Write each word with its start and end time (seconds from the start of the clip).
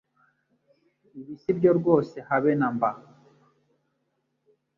Ibi 1.19 1.33
sibyo 1.41 1.71
rwose 1.79 2.15
habe 2.29 2.51
namba 2.59 2.89